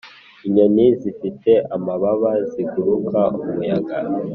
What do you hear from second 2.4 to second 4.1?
ziguruka umuyaga